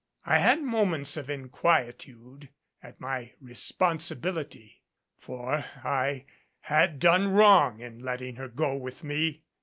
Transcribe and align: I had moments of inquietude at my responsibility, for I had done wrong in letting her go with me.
I 0.25 0.39
had 0.39 0.63
moments 0.63 1.15
of 1.15 1.29
inquietude 1.29 2.49
at 2.81 2.99
my 2.99 3.33
responsibility, 3.39 4.81
for 5.19 5.63
I 5.83 6.25
had 6.61 6.97
done 6.97 7.27
wrong 7.27 7.81
in 7.81 7.99
letting 7.99 8.37
her 8.37 8.47
go 8.47 8.75
with 8.77 9.03
me. 9.03 9.43